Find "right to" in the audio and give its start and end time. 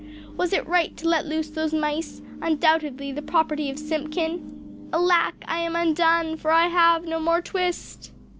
0.67-1.07